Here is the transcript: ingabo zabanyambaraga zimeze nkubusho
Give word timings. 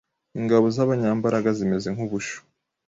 ingabo 0.39 0.65
zabanyambaraga 0.75 1.49
zimeze 1.57 1.87
nkubusho 1.95 2.37